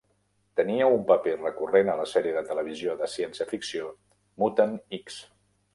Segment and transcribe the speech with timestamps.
[0.59, 3.95] Tenia un paper recurrent a la sèrie de televisió de ciència ficció
[4.45, 5.23] "Mutant X".